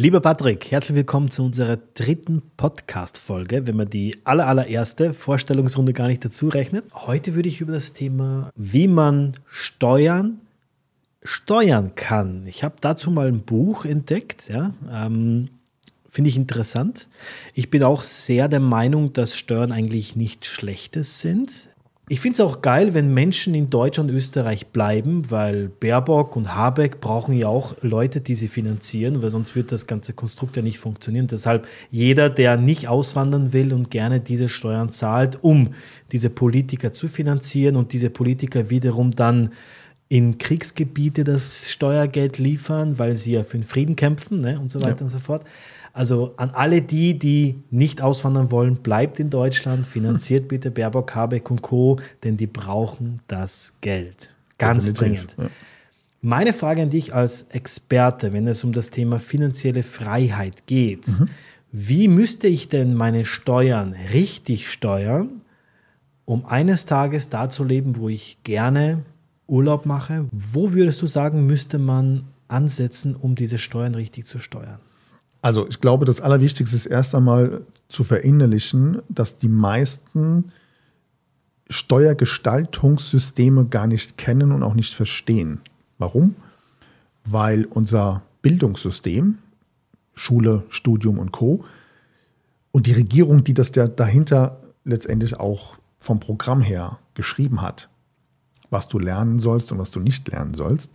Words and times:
Lieber 0.00 0.20
Patrick, 0.20 0.70
herzlich 0.70 0.94
willkommen 0.94 1.28
zu 1.28 1.44
unserer 1.44 1.76
dritten 1.76 2.40
Podcast-Folge, 2.56 3.66
wenn 3.66 3.74
man 3.74 3.90
die 3.90 4.16
aller, 4.22 4.46
allererste 4.46 5.12
Vorstellungsrunde 5.12 5.92
gar 5.92 6.06
nicht 6.06 6.24
dazu 6.24 6.46
rechnet. 6.46 6.84
Heute 6.94 7.34
würde 7.34 7.48
ich 7.48 7.60
über 7.60 7.72
das 7.72 7.94
Thema, 7.94 8.52
wie 8.54 8.86
man 8.86 9.32
Steuern 9.48 10.38
steuern 11.24 11.96
kann. 11.96 12.46
Ich 12.46 12.62
habe 12.62 12.76
dazu 12.80 13.10
mal 13.10 13.26
ein 13.26 13.40
Buch 13.40 13.84
entdeckt, 13.84 14.48
ja. 14.48 14.72
Ähm, 14.88 15.48
Finde 16.08 16.30
ich 16.30 16.36
interessant. 16.36 17.08
Ich 17.54 17.68
bin 17.68 17.82
auch 17.82 18.04
sehr 18.04 18.46
der 18.46 18.60
Meinung, 18.60 19.12
dass 19.12 19.36
Steuern 19.36 19.72
eigentlich 19.72 20.14
nichts 20.14 20.46
Schlechtes 20.46 21.20
sind. 21.20 21.70
Ich 22.10 22.20
finde 22.20 22.34
es 22.34 22.40
auch 22.40 22.62
geil, 22.62 22.94
wenn 22.94 23.12
Menschen 23.12 23.54
in 23.54 23.68
Deutschland 23.68 24.10
und 24.10 24.16
Österreich 24.16 24.68
bleiben, 24.68 25.30
weil 25.30 25.68
Baerbock 25.68 26.36
und 26.36 26.54
Habeck 26.54 27.00
brauchen 27.00 27.36
ja 27.36 27.48
auch 27.48 27.74
Leute, 27.82 28.22
die 28.22 28.34
sie 28.34 28.48
finanzieren, 28.48 29.20
weil 29.20 29.28
sonst 29.28 29.54
wird 29.54 29.72
das 29.72 29.86
ganze 29.86 30.14
Konstrukt 30.14 30.56
ja 30.56 30.62
nicht 30.62 30.78
funktionieren. 30.78 31.26
Deshalb 31.26 31.68
jeder, 31.90 32.30
der 32.30 32.56
nicht 32.56 32.88
auswandern 32.88 33.52
will 33.52 33.74
und 33.74 33.90
gerne 33.90 34.20
diese 34.20 34.48
Steuern 34.48 34.90
zahlt, 34.90 35.38
um 35.42 35.74
diese 36.10 36.30
Politiker 36.30 36.94
zu 36.94 37.08
finanzieren 37.08 37.76
und 37.76 37.92
diese 37.92 38.08
Politiker 38.08 38.70
wiederum 38.70 39.14
dann 39.14 39.50
in 40.08 40.38
Kriegsgebiete 40.38 41.24
das 41.24 41.70
Steuergeld 41.70 42.38
liefern, 42.38 42.98
weil 42.98 43.12
sie 43.14 43.32
ja 43.32 43.44
für 43.44 43.58
den 43.58 43.64
Frieden 43.64 43.96
kämpfen 43.96 44.38
ne, 44.38 44.58
und 44.58 44.70
so 44.70 44.80
weiter 44.80 45.00
ja. 45.00 45.02
und 45.02 45.08
so 45.08 45.18
fort. 45.18 45.44
Also 45.92 46.34
an 46.36 46.50
alle 46.50 46.82
die, 46.82 47.18
die 47.18 47.62
nicht 47.70 48.02
auswandern 48.02 48.50
wollen, 48.50 48.76
bleibt 48.76 49.20
in 49.20 49.30
Deutschland, 49.30 49.86
finanziert 49.86 50.48
bitte 50.48 50.70
Baerbock, 50.70 51.14
Habeck 51.14 51.50
und 51.50 51.62
Co., 51.62 51.98
denn 52.24 52.36
die 52.36 52.46
brauchen 52.46 53.20
das 53.28 53.72
Geld. 53.80 54.34
Ganz 54.58 54.92
Definitiv, 54.92 55.26
dringend. 55.26 55.50
Ja. 55.50 55.50
Meine 56.20 56.52
Frage 56.52 56.82
an 56.82 56.90
dich 56.90 57.14
als 57.14 57.42
Experte, 57.42 58.32
wenn 58.32 58.48
es 58.48 58.64
um 58.64 58.72
das 58.72 58.90
Thema 58.90 59.20
finanzielle 59.20 59.84
Freiheit 59.84 60.66
geht, 60.66 61.06
mhm. 61.06 61.28
wie 61.70 62.08
müsste 62.08 62.48
ich 62.48 62.68
denn 62.68 62.94
meine 62.94 63.24
Steuern 63.24 63.94
richtig 64.12 64.68
steuern, 64.68 65.42
um 66.24 66.44
eines 66.44 66.86
Tages 66.86 67.28
da 67.28 67.48
zu 67.48 67.62
leben, 67.62 67.96
wo 67.96 68.08
ich 68.08 68.38
gerne 68.42 69.04
Urlaub 69.46 69.86
mache? 69.86 70.26
Wo 70.32 70.72
würdest 70.72 71.00
du 71.00 71.06
sagen, 71.06 71.46
müsste 71.46 71.78
man 71.78 72.24
ansetzen, 72.48 73.16
um 73.16 73.34
diese 73.34 73.58
Steuern 73.58 73.94
richtig 73.94 74.26
zu 74.26 74.38
steuern? 74.38 74.80
Also 75.40 75.68
ich 75.68 75.80
glaube, 75.80 76.04
das 76.04 76.20
Allerwichtigste 76.20 76.76
ist 76.76 76.86
erst 76.86 77.14
einmal 77.14 77.62
zu 77.88 78.04
verinnerlichen, 78.04 79.02
dass 79.08 79.38
die 79.38 79.48
meisten 79.48 80.52
Steuergestaltungssysteme 81.70 83.66
gar 83.66 83.86
nicht 83.86 84.18
kennen 84.18 84.52
und 84.52 84.62
auch 84.62 84.74
nicht 84.74 84.94
verstehen. 84.94 85.60
Warum? 85.98 86.34
Weil 87.24 87.66
unser 87.66 88.22
Bildungssystem, 88.42 89.38
Schule, 90.14 90.64
Studium 90.68 91.18
und 91.18 91.32
Co. 91.32 91.64
und 92.72 92.86
die 92.86 92.92
Regierung, 92.92 93.44
die 93.44 93.54
das 93.54 93.70
dahinter 93.70 94.60
letztendlich 94.84 95.38
auch 95.38 95.76
vom 95.98 96.20
Programm 96.20 96.62
her 96.62 96.98
geschrieben 97.14 97.62
hat, 97.62 97.88
was 98.70 98.88
du 98.88 98.98
lernen 98.98 99.38
sollst 99.38 99.72
und 99.72 99.78
was 99.78 99.90
du 99.90 100.00
nicht 100.00 100.28
lernen 100.28 100.54
sollst, 100.54 100.90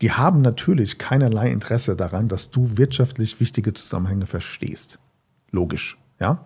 die 0.00 0.10
haben 0.10 0.42
natürlich 0.42 0.98
keinerlei 0.98 1.50
Interesse 1.50 1.94
daran, 1.96 2.28
dass 2.28 2.50
du 2.50 2.76
wirtschaftlich 2.76 3.38
wichtige 3.40 3.72
Zusammenhänge 3.72 4.26
verstehst. 4.26 4.98
Logisch, 5.50 5.98
ja. 6.18 6.44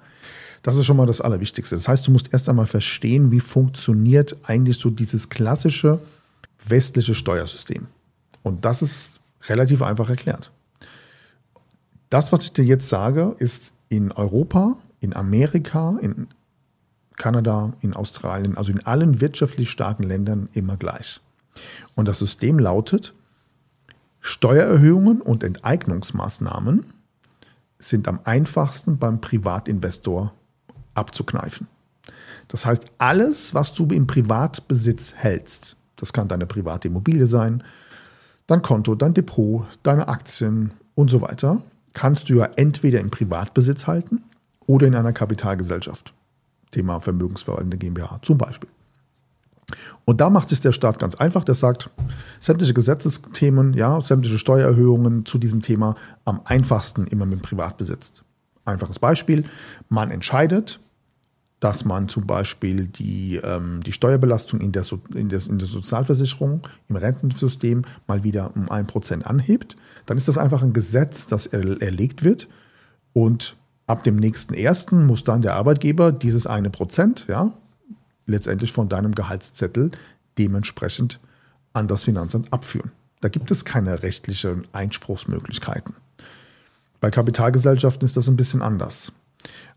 Das 0.62 0.76
ist 0.76 0.86
schon 0.86 0.96
mal 0.96 1.06
das 1.06 1.20
Allerwichtigste. 1.20 1.76
Das 1.76 1.86
heißt, 1.86 2.06
du 2.06 2.10
musst 2.10 2.32
erst 2.32 2.48
einmal 2.48 2.66
verstehen, 2.66 3.30
wie 3.30 3.40
funktioniert 3.40 4.36
eigentlich 4.42 4.78
so 4.78 4.90
dieses 4.90 5.28
klassische 5.28 6.00
westliche 6.68 7.14
Steuersystem. 7.14 7.86
Und 8.42 8.64
das 8.64 8.82
ist 8.82 9.20
relativ 9.48 9.82
einfach 9.82 10.10
erklärt. 10.10 10.50
Das, 12.10 12.32
was 12.32 12.42
ich 12.42 12.52
dir 12.52 12.64
jetzt 12.64 12.88
sage, 12.88 13.36
ist 13.38 13.72
in 13.88 14.12
Europa, 14.12 14.76
in 15.00 15.14
Amerika, 15.14 15.98
in 16.00 16.28
Kanada, 17.16 17.72
in 17.80 17.94
Australien, 17.94 18.56
also 18.56 18.72
in 18.72 18.84
allen 18.86 19.20
wirtschaftlich 19.20 19.70
starken 19.70 20.02
Ländern 20.02 20.48
immer 20.52 20.76
gleich. 20.76 21.20
Und 21.94 22.06
das 22.06 22.18
System 22.18 22.58
lautet, 22.58 23.14
Steuererhöhungen 24.20 25.20
und 25.20 25.44
Enteignungsmaßnahmen 25.44 26.84
sind 27.78 28.08
am 28.08 28.20
einfachsten 28.24 28.98
beim 28.98 29.20
Privatinvestor 29.20 30.32
abzukneifen. 30.94 31.68
Das 32.48 32.66
heißt, 32.66 32.86
alles, 32.98 33.54
was 33.54 33.72
du 33.72 33.86
im 33.86 34.06
Privatbesitz 34.06 35.14
hältst, 35.16 35.76
das 35.96 36.12
kann 36.12 36.28
deine 36.28 36.46
private 36.46 36.88
Immobilie 36.88 37.26
sein, 37.26 37.62
dein 38.46 38.62
Konto, 38.62 38.94
dein 38.94 39.14
Depot, 39.14 39.66
deine 39.82 40.08
Aktien 40.08 40.72
und 40.94 41.10
so 41.10 41.20
weiter, 41.20 41.62
kannst 41.92 42.28
du 42.28 42.34
ja 42.34 42.44
entweder 42.56 43.00
im 43.00 43.10
Privatbesitz 43.10 43.86
halten 43.86 44.24
oder 44.66 44.86
in 44.86 44.94
einer 44.94 45.12
Kapitalgesellschaft. 45.12 46.12
Thema 46.76 47.00
Vermögensverwaltende 47.00 47.78
GmbH 47.78 48.20
zum 48.22 48.36
Beispiel. 48.36 48.68
Und 50.04 50.20
da 50.20 50.30
macht 50.30 50.50
sich 50.50 50.60
der 50.60 50.72
Staat 50.72 50.98
ganz 50.98 51.16
einfach. 51.16 51.42
Der 51.42 51.54
sagt, 51.54 51.90
sämtliche 52.38 52.74
Gesetzesthemen, 52.74 53.72
ja, 53.74 54.00
sämtliche 54.00 54.38
Steuererhöhungen 54.38 55.24
zu 55.24 55.38
diesem 55.38 55.62
Thema 55.62 55.96
am 56.24 56.40
einfachsten 56.44 57.06
immer 57.06 57.26
mit 57.26 57.42
Privatbesitz. 57.42 58.22
Einfaches 58.64 58.98
Beispiel: 58.98 59.44
Man 59.88 60.10
entscheidet, 60.10 60.78
dass 61.60 61.84
man 61.84 62.08
zum 62.08 62.26
Beispiel 62.26 62.86
die, 62.86 63.36
ähm, 63.42 63.82
die 63.82 63.92
Steuerbelastung 63.92 64.60
in 64.60 64.72
der, 64.72 64.84
so 64.84 65.00
in, 65.14 65.30
der, 65.30 65.44
in 65.46 65.58
der 65.58 65.66
Sozialversicherung, 65.66 66.60
im 66.88 66.96
Rentensystem 66.96 67.82
mal 68.06 68.22
wieder 68.22 68.54
um 68.54 68.70
ein 68.70 68.86
Prozent 68.86 69.26
anhebt. 69.26 69.76
Dann 70.04 70.18
ist 70.18 70.28
das 70.28 70.36
einfach 70.36 70.62
ein 70.62 70.74
Gesetz, 70.74 71.26
das 71.26 71.46
er, 71.46 71.80
erlegt 71.80 72.22
wird. 72.22 72.48
Und 73.14 73.56
ab 73.86 74.04
dem 74.04 74.16
nächsten 74.16 74.54
ersten 74.54 75.06
muss 75.06 75.24
dann 75.24 75.42
der 75.42 75.54
Arbeitgeber 75.54 76.12
dieses 76.12 76.46
eine 76.46 76.70
Prozent, 76.70 77.26
ja, 77.28 77.52
letztendlich 78.26 78.72
von 78.72 78.88
deinem 78.88 79.14
Gehaltszettel 79.14 79.90
dementsprechend 80.38 81.20
an 81.72 81.88
das 81.88 82.04
Finanzamt 82.04 82.52
abführen. 82.52 82.92
Da 83.20 83.28
gibt 83.28 83.50
es 83.50 83.64
keine 83.64 84.02
rechtlichen 84.02 84.64
Einspruchsmöglichkeiten. 84.72 85.94
Bei 87.00 87.10
Kapitalgesellschaften 87.10 88.04
ist 88.04 88.16
das 88.16 88.28
ein 88.28 88.36
bisschen 88.36 88.62
anders. 88.62 89.12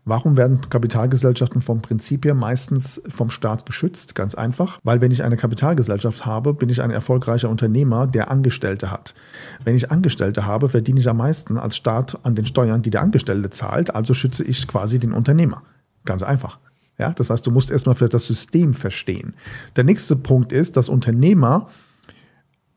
Warum 0.04 0.36
werden 0.36 0.68
Kapitalgesellschaften 0.70 1.60
vom 1.62 1.82
Prinzip 1.82 2.24
her 2.24 2.34
meistens 2.34 3.02
vom 3.08 3.30
Staat 3.30 3.66
geschützt? 3.66 4.14
Ganz 4.14 4.34
einfach, 4.34 4.80
weil 4.82 5.00
wenn 5.00 5.10
ich 5.10 5.22
eine 5.22 5.36
Kapitalgesellschaft 5.36 6.24
habe, 6.24 6.54
bin 6.54 6.68
ich 6.68 6.82
ein 6.82 6.90
erfolgreicher 6.90 7.50
Unternehmer, 7.50 8.06
der 8.06 8.30
Angestellte 8.30 8.90
hat. 8.90 9.14
Wenn 9.62 9.76
ich 9.76 9.90
Angestellte 9.90 10.46
habe, 10.46 10.68
verdiene 10.68 11.00
ich 11.00 11.08
am 11.08 11.18
meisten 11.18 11.58
als 11.58 11.76
Staat 11.76 12.18
an 12.24 12.34
den 12.34 12.46
Steuern, 12.46 12.82
die 12.82 12.90
der 12.90 13.02
Angestellte 13.02 13.50
zahlt, 13.50 13.94
also 13.94 14.14
schütze 14.14 14.42
ich 14.42 14.66
quasi 14.66 14.98
den 14.98 15.12
Unternehmer. 15.12 15.62
Ganz 16.04 16.22
einfach. 16.22 16.58
Ja, 16.98 17.12
das 17.12 17.30
heißt, 17.30 17.46
du 17.46 17.50
musst 17.50 17.70
erstmal 17.70 17.94
für 17.94 18.08
das 18.08 18.26
System 18.26 18.74
verstehen. 18.74 19.34
Der 19.76 19.84
nächste 19.84 20.16
Punkt 20.16 20.52
ist, 20.52 20.76
dass 20.76 20.88
Unternehmer 20.88 21.68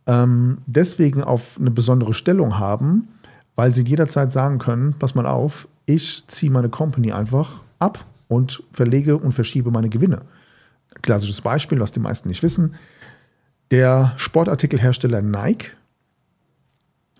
ähm, 0.08 0.60
deswegen 0.66 1.24
auf 1.24 1.58
eine 1.60 1.72
besondere 1.72 2.14
Stellung 2.14 2.60
haben, 2.60 3.08
weil 3.56 3.74
sie 3.74 3.84
jederzeit 3.84 4.32
sagen 4.32 4.60
können, 4.60 4.96
pass 4.98 5.16
mal 5.16 5.26
auf, 5.26 5.68
ich 5.86 6.26
ziehe 6.28 6.52
meine 6.52 6.70
Company 6.70 7.12
einfach 7.12 7.62
ab 7.80 8.06
und 8.28 8.64
verlege 8.72 9.18
und 9.18 9.34
verschiebe 9.34 9.72
meine 9.72 9.90
Gewinne. 9.90 10.22
Klassisches 11.02 11.42
Beispiel, 11.42 11.80
was 11.80 11.92
die 11.92 12.00
meisten 12.00 12.30
nicht 12.30 12.44
wissen. 12.44 12.76
Der 13.72 14.14
Sportartikelhersteller 14.18 15.22
Nike 15.22 15.72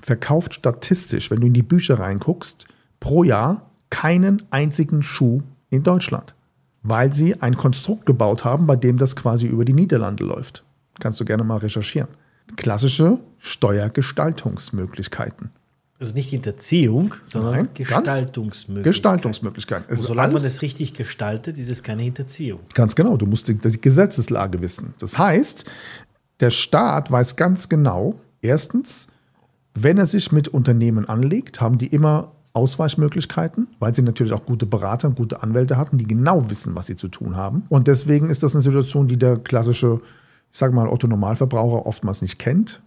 verkauft 0.02 0.56
statistisch, 0.56 1.32
wenn 1.32 1.42
du 1.42 1.48
in 1.48 1.54
die 1.54 1.64
Bücher 1.64 2.00
reinguckst, 2.00 2.68
pro 3.00 3.24
Jahr 3.24 3.70
keinen 3.90 4.42
einzigen 4.52 5.04
Schuh 5.04 5.42
in 5.70 5.84
Deutschland 5.84 6.36
weil 6.84 7.12
sie 7.14 7.42
ein 7.42 7.58
Konstrukt 7.58 8.06
gebaut 8.06 8.46
haben, 8.46 8.68
bei 8.68 8.76
dem 8.76 8.98
das 8.98 9.16
quasi 9.16 9.48
über 9.48 9.66
die 9.66 9.74
Niederlande 9.74 10.24
läuft. 10.24 10.64
Kannst 11.00 11.20
du 11.20 11.26
gerne 11.26 11.44
mal 11.44 11.58
recherchieren. 11.58 12.10
Klassische 12.56 13.18
Steuergestaltungsmöglichkeiten. 13.40 15.50
Also 16.04 16.16
nicht 16.16 16.32
Hinterziehung, 16.32 17.16
sondern 17.24 17.54
Nein, 17.54 17.70
Gestaltungsmöglichkeiten. 17.76 18.84
Gestaltungsmöglichkeiten. 18.84 19.90
Und 19.90 20.04
solange 20.04 20.34
man 20.34 20.44
es 20.44 20.62
richtig 20.62 20.94
gestaltet, 20.96 21.58
ist 21.58 21.70
es 21.70 21.82
keine 21.82 22.02
Hinterziehung. 22.02 22.60
Ganz 22.74 22.94
genau, 22.96 23.16
du 23.16 23.26
musst 23.26 23.48
die, 23.48 23.56
die 23.56 23.80
Gesetzeslage 23.80 24.60
wissen. 24.60 24.96
Das 25.00 25.18
heißt, 25.18 25.64
der 26.42 26.50
Staat 26.50 27.10
weiß 27.10 27.38
ganz 27.38 27.70
genau, 27.70 28.20
erstens, 28.42 29.08
wenn 29.76 29.98
er 29.98 30.06
sich 30.06 30.34
mit 30.34 30.50
Unternehmen 30.50 31.08
anlegt, 31.08 31.62
haben 31.62 31.78
die 31.78 31.88
immer 31.88 32.34
Ausweichmöglichkeiten, 32.52 33.70
weil 33.80 33.96
sie 33.96 34.02
natürlich 34.02 34.34
auch 34.34 34.44
gute 34.46 34.66
Berater 34.66 35.08
und 35.08 35.16
gute 35.16 35.42
Anwälte 35.42 35.78
hatten, 35.78 35.98
die 35.98 36.06
genau 36.06 36.50
wissen, 36.50 36.76
was 36.76 36.88
sie 36.88 36.98
zu 36.98 37.08
tun 37.08 37.38
haben. 37.38 37.64
Und 37.70 37.88
deswegen 37.88 38.30
ist 38.30 38.44
das 38.44 38.54
eine 38.56 38.62
Situation, 38.62 39.08
die 39.08 39.18
der 39.18 39.38
klassische, 39.38 40.02
ich 40.52 40.58
sage 40.58 40.76
mal, 40.76 40.90
Otto-Normalverbraucher 40.90 41.86
oftmals 41.86 42.22
nicht 42.22 42.40
kennt, 42.40 42.82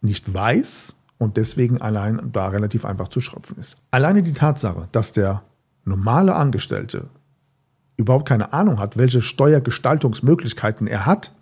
nicht 0.00 0.32
weiß 0.32 0.94
und 1.22 1.36
deswegen 1.36 1.80
allein 1.80 2.30
da 2.32 2.48
relativ 2.48 2.84
einfach 2.84 3.08
zu 3.08 3.20
schröpfen 3.20 3.56
ist. 3.58 3.76
Alleine 3.90 4.22
die 4.22 4.32
Tatsache, 4.32 4.86
dass 4.92 5.12
der 5.12 5.42
normale 5.84 6.34
Angestellte 6.34 7.06
überhaupt 7.96 8.28
keine 8.28 8.52
Ahnung 8.52 8.78
hat, 8.78 8.96
welche 8.98 9.22
Steuergestaltungsmöglichkeiten 9.22 10.86
er 10.86 11.06
hat, 11.06 11.32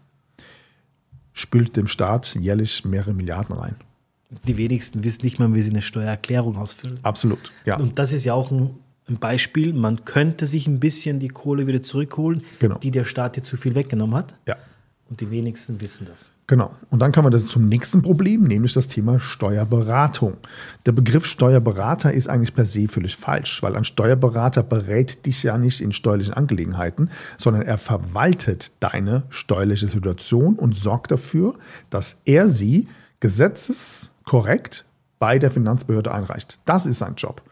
spült 1.33 1.77
dem 1.77 1.87
Staat 1.87 2.35
jährlich 2.35 2.85
mehrere 2.85 3.15
Milliarden 3.15 3.55
rein. 3.57 3.77
Die 4.47 4.57
wenigsten 4.57 5.03
wissen 5.05 5.23
nicht 5.25 5.39
mal, 5.39 5.53
wie 5.55 5.63
sie 5.63 5.71
eine 5.71 5.83
Steuererklärung 5.83 6.57
ausfüllen. 6.57 6.99
Absolut, 7.03 7.53
ja. 7.65 7.77
Und 7.79 7.99
das 7.99 8.13
ist 8.13 8.25
ja 8.25 8.35
auch 8.35 8.51
ein, 8.51 8.71
ein 9.09 9.17
Beispiel. 9.19 9.73
Man 9.73 10.05
könnte 10.05 10.47
sich 10.47 10.67
ein 10.69 10.79
bisschen 10.79 11.19
die 11.19 11.29
Kohle 11.29 11.67
wieder 11.67 11.83
zurückholen, 11.83 12.43
Genau. 12.61 12.79
die 12.79 12.91
der 12.93 13.05
Staat 13.05 13.37
dir 13.37 13.43
zu 13.43 13.57
viel 13.57 13.75
weggenommen 13.75 14.15
hat. 14.17 14.37
ja. 14.47 14.57
Und 15.11 15.21
die 15.21 15.31
wenigsten 15.31 15.81
wissen 15.81 16.07
das. 16.09 16.31
Genau. 16.47 16.73
Und 16.89 17.01
dann 17.01 17.11
kommen 17.11 17.33
wir 17.33 17.39
zum 17.39 17.67
nächsten 17.67 18.01
Problem, 18.01 18.45
nämlich 18.45 18.73
das 18.75 18.87
Thema 18.87 19.19
Steuerberatung. 19.19 20.37
Der 20.87 20.93
Begriff 20.93 21.27
Steuerberater 21.27 22.13
ist 22.13 22.29
eigentlich 22.29 22.55
per 22.55 22.65
se 22.65 22.87
völlig 22.87 23.17
falsch, 23.17 23.61
weil 23.63 23.75
ein 23.75 23.85
Steuerberater 23.85 24.63
berät 24.63 25.27
dich 25.27 25.43
ja 25.43 25.59
nicht 25.59 25.81
in 25.81 25.93
steuerlichen 25.93 26.35
Angelegenheiten, 26.35 27.11
sondern 27.39 27.63
er 27.63 27.77
verwaltet 27.77 28.73
deine 28.79 29.25
steuerliche 29.31 29.89
Situation 29.89 30.55
und 30.55 30.77
sorgt 30.77 31.11
dafür, 31.11 31.55
dass 31.91 32.19
er 32.25 32.49
sie 32.49 32.87
gesetzeskorrekt 33.19 34.85
bei 35.19 35.41
der 35.41 35.51
Finanzbehörde 35.51 36.13
einreicht. 36.13 36.61
Das 36.65 36.87
ist 36.87 36.99
sein 36.99 37.15
Job. 37.17 37.43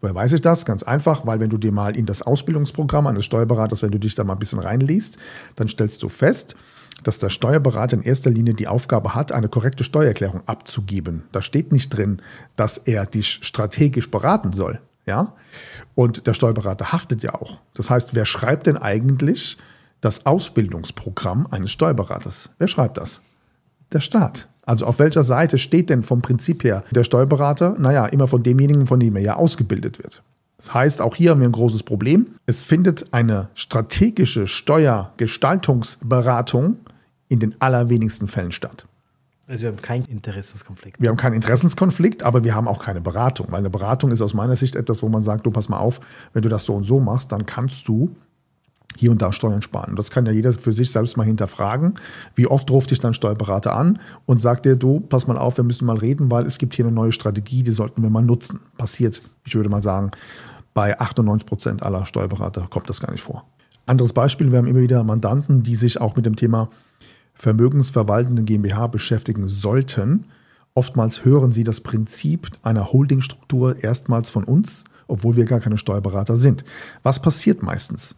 Woher 0.00 0.16
weiß 0.16 0.32
ich 0.32 0.40
das? 0.40 0.64
Ganz 0.64 0.82
einfach, 0.82 1.26
weil 1.26 1.38
wenn 1.38 1.50
du 1.50 1.58
dir 1.58 1.70
mal 1.70 1.96
in 1.96 2.06
das 2.06 2.22
Ausbildungsprogramm 2.22 3.06
eines 3.06 3.24
Steuerberaters, 3.24 3.82
wenn 3.82 3.92
du 3.92 3.98
dich 3.98 4.16
da 4.16 4.24
mal 4.24 4.32
ein 4.32 4.38
bisschen 4.40 4.58
reinliest, 4.58 5.16
dann 5.54 5.68
stellst 5.68 6.02
du 6.02 6.08
fest, 6.08 6.56
dass 7.02 7.18
der 7.18 7.30
Steuerberater 7.30 7.96
in 7.96 8.02
erster 8.02 8.30
Linie 8.30 8.54
die 8.54 8.68
Aufgabe 8.68 9.14
hat, 9.14 9.32
eine 9.32 9.48
korrekte 9.48 9.84
Steuererklärung 9.84 10.42
abzugeben. 10.46 11.24
Da 11.32 11.42
steht 11.42 11.72
nicht 11.72 11.90
drin, 11.90 12.22
dass 12.56 12.78
er 12.78 13.06
dich 13.06 13.40
strategisch 13.42 14.10
beraten 14.10 14.52
soll. 14.52 14.80
Ja? 15.06 15.34
Und 15.94 16.26
der 16.26 16.34
Steuerberater 16.34 16.92
haftet 16.92 17.22
ja 17.22 17.34
auch. 17.34 17.60
Das 17.74 17.90
heißt, 17.90 18.14
wer 18.14 18.24
schreibt 18.24 18.66
denn 18.66 18.76
eigentlich 18.76 19.58
das 20.00 20.26
Ausbildungsprogramm 20.26 21.46
eines 21.50 21.70
Steuerberaters? 21.72 22.50
Wer 22.58 22.68
schreibt 22.68 22.96
das? 22.96 23.20
Der 23.92 24.00
Staat. 24.00 24.48
Also 24.64 24.86
auf 24.86 24.98
welcher 24.98 25.22
Seite 25.24 25.58
steht 25.58 25.90
denn 25.90 26.02
vom 26.02 26.22
Prinzip 26.22 26.64
her 26.64 26.82
der 26.92 27.04
Steuerberater? 27.04 27.76
Naja, 27.78 28.06
immer 28.06 28.26
von 28.28 28.42
demjenigen, 28.42 28.86
von 28.86 29.00
dem 29.00 29.16
er 29.16 29.22
ja 29.22 29.36
ausgebildet 29.36 29.98
wird. 29.98 30.22
Das 30.56 30.72
heißt, 30.74 31.02
auch 31.02 31.16
hier 31.16 31.30
haben 31.30 31.40
wir 31.40 31.48
ein 31.48 31.52
großes 31.52 31.82
Problem. 31.82 32.26
Es 32.46 32.62
findet 32.62 33.12
eine 33.12 33.48
strategische 33.54 34.46
Steuergestaltungsberatung 34.46 36.76
in 37.32 37.40
den 37.40 37.54
allerwenigsten 37.60 38.28
Fällen 38.28 38.52
statt. 38.52 38.86
Also 39.48 39.62
wir 39.62 39.70
haben 39.70 39.80
keinen 39.80 40.04
Interessenskonflikt. 40.04 41.00
Wir 41.00 41.08
haben 41.08 41.16
keinen 41.16 41.34
Interessenskonflikt, 41.34 42.22
aber 42.22 42.44
wir 42.44 42.54
haben 42.54 42.68
auch 42.68 42.84
keine 42.84 43.00
Beratung. 43.00 43.46
Weil 43.50 43.60
eine 43.60 43.70
Beratung 43.70 44.12
ist 44.12 44.20
aus 44.20 44.34
meiner 44.34 44.54
Sicht 44.54 44.76
etwas, 44.76 45.02
wo 45.02 45.08
man 45.08 45.22
sagt, 45.22 45.46
du 45.46 45.50
pass 45.50 45.70
mal 45.70 45.78
auf, 45.78 46.00
wenn 46.34 46.42
du 46.42 46.50
das 46.50 46.64
so 46.64 46.74
und 46.74 46.84
so 46.84 47.00
machst, 47.00 47.32
dann 47.32 47.46
kannst 47.46 47.88
du 47.88 48.14
hier 48.96 49.10
und 49.10 49.22
da 49.22 49.32
Steuern 49.32 49.62
sparen. 49.62 49.90
Und 49.90 49.98
das 49.98 50.10
kann 50.10 50.26
ja 50.26 50.32
jeder 50.32 50.52
für 50.52 50.74
sich 50.74 50.92
selbst 50.92 51.16
mal 51.16 51.24
hinterfragen. 51.24 51.94
Wie 52.34 52.46
oft 52.46 52.70
ruft 52.70 52.90
dich 52.90 53.00
dein 53.00 53.14
Steuerberater 53.14 53.74
an 53.74 53.98
und 54.26 54.42
sagt 54.42 54.66
dir, 54.66 54.76
du, 54.76 55.00
pass 55.00 55.26
mal 55.26 55.38
auf, 55.38 55.56
wir 55.56 55.64
müssen 55.64 55.86
mal 55.86 55.96
reden, 55.96 56.30
weil 56.30 56.44
es 56.44 56.58
gibt 56.58 56.74
hier 56.74 56.84
eine 56.84 56.94
neue 56.94 57.12
Strategie, 57.12 57.62
die 57.62 57.72
sollten 57.72 58.02
wir 58.02 58.10
mal 58.10 58.22
nutzen. 58.22 58.60
Passiert, 58.76 59.22
ich 59.44 59.54
würde 59.54 59.70
mal 59.70 59.82
sagen, 59.82 60.10
bei 60.74 61.00
98 61.00 61.46
Prozent 61.46 61.82
aller 61.82 62.04
Steuerberater 62.04 62.66
kommt 62.68 62.90
das 62.90 63.00
gar 63.00 63.10
nicht 63.10 63.22
vor. 63.22 63.46
Anderes 63.86 64.12
Beispiel, 64.12 64.52
wir 64.52 64.58
haben 64.58 64.68
immer 64.68 64.80
wieder 64.80 65.02
Mandanten, 65.02 65.62
die 65.62 65.74
sich 65.74 66.00
auch 66.00 66.14
mit 66.14 66.24
dem 66.24 66.36
Thema 66.36 66.68
vermögensverwaltende 67.42 68.44
GmbH 68.44 68.86
beschäftigen 68.86 69.48
sollten. 69.48 70.26
Oftmals 70.74 71.24
hören 71.24 71.50
sie 71.50 71.64
das 71.64 71.80
Prinzip 71.80 72.48
einer 72.62 72.92
Holdingstruktur 72.92 73.82
erstmals 73.82 74.30
von 74.30 74.44
uns, 74.44 74.84
obwohl 75.08 75.34
wir 75.34 75.44
gar 75.44 75.58
keine 75.58 75.76
Steuerberater 75.76 76.36
sind. 76.36 76.62
Was 77.02 77.20
passiert 77.20 77.60
meistens? 77.60 78.14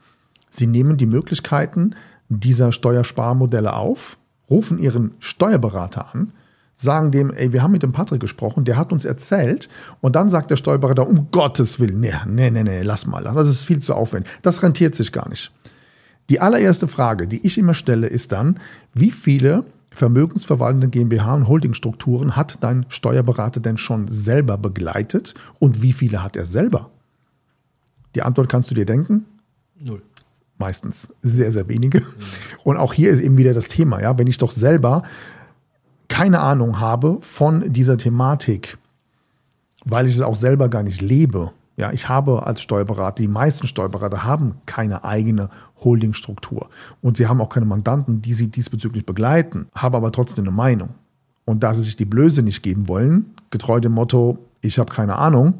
Sie 0.50 0.66
nehmen 0.66 0.98
die 0.98 1.06
Möglichkeiten 1.06 1.94
dieser 2.28 2.70
Steuersparmodelle 2.70 3.72
auf, 3.72 4.18
rufen 4.50 4.78
ihren 4.78 5.14
Steuerberater 5.20 6.14
an, 6.14 6.32
sagen 6.74 7.10
dem, 7.10 7.32
ey, 7.32 7.50
wir 7.54 7.62
haben 7.62 7.72
mit 7.72 7.82
dem 7.82 7.92
Patrick 7.92 8.20
gesprochen, 8.20 8.66
der 8.66 8.76
hat 8.76 8.92
uns 8.92 9.06
erzählt 9.06 9.70
und 10.02 10.16
dann 10.16 10.28
sagt 10.28 10.50
der 10.50 10.56
Steuerberater, 10.56 11.08
um 11.08 11.30
Gottes 11.30 11.80
Willen, 11.80 11.98
nee, 12.00 12.12
nee, 12.26 12.50
nee, 12.50 12.82
lass 12.82 13.06
mal, 13.06 13.24
das 13.24 13.48
ist 13.48 13.64
viel 13.64 13.78
zu 13.78 13.94
aufwendig, 13.94 14.30
das 14.42 14.62
rentiert 14.62 14.94
sich 14.94 15.12
gar 15.12 15.30
nicht. 15.30 15.50
Die 16.30 16.40
allererste 16.40 16.88
Frage, 16.88 17.28
die 17.28 17.44
ich 17.46 17.58
immer 17.58 17.74
stelle, 17.74 18.06
ist 18.06 18.32
dann, 18.32 18.58
wie 18.94 19.10
viele 19.10 19.64
vermögensverwaltende 19.90 20.88
GmbH 20.88 21.34
und 21.34 21.48
Holdingstrukturen 21.48 22.36
hat 22.36 22.62
dein 22.62 22.86
Steuerberater 22.88 23.60
denn 23.60 23.76
schon 23.76 24.08
selber 24.08 24.58
begleitet 24.58 25.34
und 25.58 25.82
wie 25.82 25.92
viele 25.92 26.22
hat 26.22 26.36
er 26.36 26.46
selber? 26.46 26.90
Die 28.14 28.22
Antwort 28.22 28.48
kannst 28.48 28.70
du 28.70 28.74
dir 28.74 28.86
denken, 28.86 29.24
Null. 29.78 30.02
meistens 30.58 31.08
sehr, 31.22 31.52
sehr 31.52 31.68
wenige. 31.68 32.02
Und 32.64 32.76
auch 32.76 32.92
hier 32.92 33.10
ist 33.10 33.20
eben 33.20 33.36
wieder 33.36 33.54
das 33.54 33.68
Thema, 33.68 34.00
ja, 34.00 34.16
wenn 34.18 34.26
ich 34.26 34.38
doch 34.38 34.52
selber 34.52 35.02
keine 36.08 36.40
Ahnung 36.40 36.80
habe 36.80 37.18
von 37.20 37.72
dieser 37.72 37.96
Thematik, 37.96 38.78
weil 39.84 40.06
ich 40.06 40.14
es 40.14 40.20
auch 40.20 40.36
selber 40.36 40.68
gar 40.68 40.82
nicht 40.82 41.02
lebe. 41.02 41.52
Ja, 41.76 41.92
ich 41.92 42.08
habe 42.08 42.46
als 42.46 42.62
Steuerberater, 42.62 43.22
die 43.22 43.28
meisten 43.28 43.66
Steuerberater 43.66 44.24
haben 44.24 44.56
keine 44.64 45.02
eigene 45.02 45.48
Holdingstruktur 45.82 46.68
und 47.00 47.16
sie 47.16 47.26
haben 47.26 47.40
auch 47.40 47.48
keine 47.48 47.66
Mandanten, 47.66 48.22
die 48.22 48.32
sie 48.32 48.48
diesbezüglich 48.48 49.04
begleiten, 49.04 49.66
haben 49.74 49.96
aber 49.96 50.12
trotzdem 50.12 50.44
eine 50.44 50.54
Meinung. 50.54 50.90
Und 51.44 51.62
da 51.62 51.74
sie 51.74 51.82
sich 51.82 51.96
die 51.96 52.04
Blöße 52.04 52.42
nicht 52.42 52.62
geben 52.62 52.86
wollen, 52.86 53.34
getreu 53.50 53.80
dem 53.80 53.92
Motto, 53.92 54.38
ich 54.60 54.78
habe 54.78 54.92
keine 54.92 55.16
Ahnung 55.16 55.54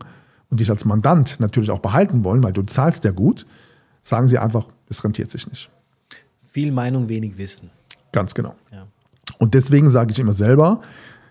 und 0.50 0.60
dich 0.60 0.70
als 0.70 0.84
Mandant 0.84 1.40
natürlich 1.40 1.70
auch 1.70 1.80
behalten 1.80 2.22
wollen, 2.22 2.44
weil 2.44 2.52
du 2.52 2.62
zahlst 2.62 3.04
ja 3.04 3.10
gut, 3.10 3.44
sagen 4.00 4.28
sie 4.28 4.38
einfach, 4.38 4.66
es 4.88 5.02
rentiert 5.02 5.30
sich 5.30 5.48
nicht. 5.48 5.68
Viel 6.52 6.70
Meinung, 6.70 7.08
wenig 7.08 7.36
Wissen. 7.36 7.70
Ganz 8.12 8.34
genau. 8.34 8.54
Ja. 8.70 8.86
Und 9.38 9.54
deswegen 9.54 9.90
sage 9.90 10.12
ich 10.12 10.20
immer 10.20 10.32
selber, 10.32 10.80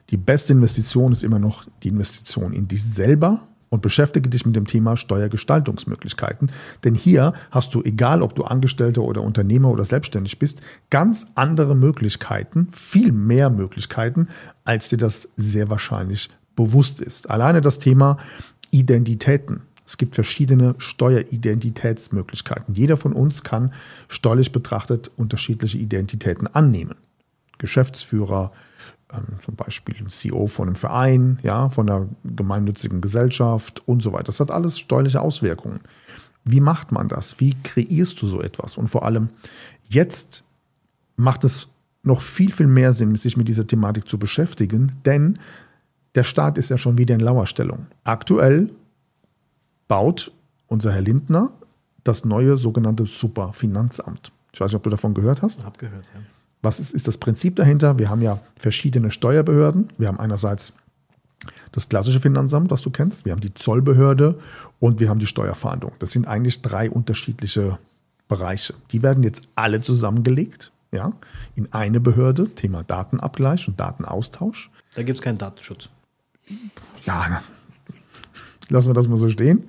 die 0.10 0.18
beste 0.18 0.52
Investition 0.52 1.14
ist 1.14 1.24
immer 1.24 1.40
noch 1.40 1.66
die 1.82 1.88
Investition 1.88 2.52
in 2.52 2.68
dich 2.68 2.84
selber 2.84 3.40
und 3.74 3.82
beschäftige 3.82 4.30
dich 4.30 4.46
mit 4.46 4.56
dem 4.56 4.68
Thema 4.68 4.96
Steuergestaltungsmöglichkeiten. 4.96 6.52
Denn 6.84 6.94
hier 6.94 7.34
hast 7.50 7.74
du, 7.74 7.82
egal 7.82 8.22
ob 8.22 8.36
du 8.36 8.44
Angestellter 8.44 9.02
oder 9.02 9.24
Unternehmer 9.24 9.72
oder 9.72 9.84
selbstständig 9.84 10.38
bist, 10.38 10.62
ganz 10.92 11.26
andere 11.34 11.76
Möglichkeiten, 11.76 12.68
viel 12.72 13.12
mehr 13.12 13.50
Möglichkeiten, 13.50 14.28
als 14.64 14.90
dir 14.90 14.98
das 14.98 15.28
sehr 15.38 15.72
wahrscheinlich 15.72 16.30
bewusst 16.56 17.02
ist. 17.02 17.32
Alleine 17.32 17.62
das 17.62 17.80
Thema 17.80 18.18
Identitäten. 18.70 19.64
Es 19.88 19.98
gibt 19.98 20.14
verschiedene 20.14 20.76
Steueridentitätsmöglichkeiten. 20.78 22.76
Jeder 22.76 22.96
von 22.96 23.14
uns 23.14 23.44
kann 23.44 23.74
steuerlich 24.08 24.52
betrachtet 24.52 25.10
unterschiedliche 25.18 25.80
Identitäten 25.80 26.46
annehmen. 26.46 26.94
Geschäftsführer, 27.58 28.52
ähm, 29.14 29.40
zum 29.42 29.56
Beispiel 29.56 29.96
ein 30.00 30.10
CEO 30.10 30.48
von 30.48 30.68
einem 30.68 30.76
Verein, 30.76 31.40
ja, 31.44 31.70
von 31.70 31.90
einer 31.90 32.08
gemeinnützigen 32.24 33.02
Gesellschaft 33.02 33.82
und 33.88 34.02
so 34.02 34.14
weiter. 34.14 34.26
Das 34.26 34.40
hat 34.40 34.52
alles 34.52 34.80
steuerliche 34.80 35.22
Auswirkungen. 35.22 35.80
Wie 36.46 36.60
macht 36.60 36.92
man 36.92 37.08
das? 37.08 37.40
Wie 37.40 37.56
kreierst 37.64 38.22
du 38.22 38.28
so 38.28 38.42
etwas? 38.42 38.78
Und 38.78 38.90
vor 38.90 39.06
allem, 39.06 39.30
jetzt 39.88 40.44
macht 41.16 41.44
es 41.44 41.70
noch 42.04 42.22
viel, 42.22 42.52
viel 42.52 42.68
mehr 42.68 42.94
Sinn, 42.94 43.16
sich 43.16 43.38
mit 43.38 43.48
dieser 43.48 43.66
Thematik 43.66 44.10
zu 44.10 44.18
beschäftigen, 44.18 44.92
denn 45.06 45.40
der 46.16 46.24
Staat 46.24 46.58
ist 46.58 46.70
ja 46.70 46.78
schon 46.78 46.98
wieder 46.98 47.16
in 47.16 47.22
Lauerstellung. 47.22 47.88
Aktuell 48.04 48.70
baut 49.88 50.32
unser 50.68 50.92
Herr 50.92 51.02
Lindner 51.02 51.54
das 52.04 52.26
neue 52.26 52.58
sogenannte 52.58 53.06
Superfinanzamt. 53.06 54.32
Ich 54.52 54.60
weiß 54.60 54.72
nicht, 54.72 54.76
ob 54.76 54.84
du 54.84 54.90
davon 54.90 55.14
gehört 55.14 55.42
hast. 55.42 55.64
Hab 55.64 55.78
gehört, 55.78 56.06
ja. 56.14 56.22
Was 56.64 56.80
ist, 56.80 56.94
ist 56.94 57.08
das 57.08 57.18
Prinzip 57.18 57.58
dahinter? 57.58 58.00
Wir 58.00 58.10
haben 58.10 58.22
ja 58.22 58.40
verschiedene 58.58 59.12
Steuerbehörden. 59.12 59.90
Wir 59.98 60.08
haben 60.08 60.20
einerseits 60.20 60.74
das 61.74 61.90
klassische 61.90 62.22
Finanzamt, 62.22 62.72
was 62.72 62.82
du 62.82 62.90
kennst. 62.90 63.26
Wir 63.26 63.34
haben 63.34 63.42
die 63.42 63.54
Zollbehörde 63.54 64.40
und 64.80 65.02
wir 65.02 65.10
haben 65.10 65.20
die 65.20 65.28
Steuerfahndung. 65.28 65.92
Das 66.00 66.12
sind 66.12 66.26
eigentlich 66.26 66.62
drei 66.62 66.90
unterschiedliche 66.90 67.78
Bereiche. 68.30 68.74
Die 68.92 69.04
werden 69.04 69.24
jetzt 69.24 69.44
alle 69.56 69.82
zusammengelegt, 69.82 70.72
ja, 70.92 71.12
in 71.56 71.72
eine 71.74 72.00
Behörde. 72.00 72.50
Thema 72.56 72.84
Datenabgleich 72.84 73.68
und 73.68 73.78
Datenaustausch. 73.78 74.72
Da 74.96 75.04
gibt 75.04 75.20
es 75.20 75.22
keinen 75.22 75.38
Datenschutz. 75.38 75.90
Ja, 77.06 77.42
lassen 78.70 78.90
wir 78.90 78.94
das 78.94 79.10
mal 79.10 79.18
so 79.18 79.30
stehen. 79.30 79.68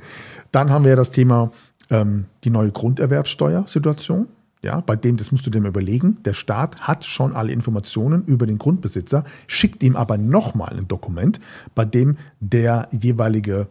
Dann 0.53 0.71
haben 0.71 0.85
wir 0.85 0.91
ja 0.91 0.97
das 0.97 1.11
Thema 1.11 1.51
ähm, 1.91 2.27
die 2.45 2.51
neue 2.51 2.71
Grunderwerbssteuersituation. 2.71 4.29
Ja, 4.65 4.81
bei 4.81 4.97
dem, 4.97 5.19
das 5.19 5.31
musst 5.31 5.45
du 5.45 5.51
dir 5.51 5.61
mal 5.61 5.69
überlegen, 5.69 6.23
der 6.25 6.33
Staat 6.33 6.81
hat 6.81 7.05
schon 7.05 7.35
alle 7.35 7.53
Informationen 7.53 8.25
über 8.25 8.47
den 8.47 8.57
Grundbesitzer, 8.57 9.23
schickt 9.47 9.83
ihm 9.83 9.95
aber 9.95 10.17
nochmal 10.17 10.79
ein 10.79 10.89
Dokument, 10.89 11.39
bei 11.75 11.85
dem 11.85 12.17
der 12.41 12.89
jeweilige 12.91 13.69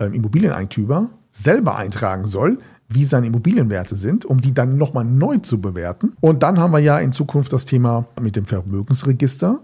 ähm, 0.00 0.14
Immobilieneigentümer 0.14 1.10
selber 1.30 1.76
eintragen 1.76 2.26
soll, 2.26 2.58
wie 2.88 3.04
seine 3.04 3.28
Immobilienwerte 3.28 3.94
sind, 3.94 4.24
um 4.24 4.40
die 4.40 4.52
dann 4.52 4.76
nochmal 4.76 5.04
neu 5.04 5.38
zu 5.38 5.60
bewerten. 5.60 6.14
Und 6.20 6.42
dann 6.42 6.58
haben 6.58 6.72
wir 6.72 6.80
ja 6.80 6.98
in 6.98 7.12
Zukunft 7.12 7.52
das 7.52 7.64
Thema 7.64 8.06
mit 8.20 8.34
dem 8.34 8.44
Vermögensregister, 8.44 9.60